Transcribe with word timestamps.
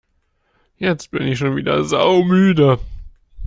Jetzt 0.79 1.11
bin 1.11 1.27
ich 1.27 1.37
schon 1.37 1.55
wieder 1.55 1.83
saumüde! 1.83 2.79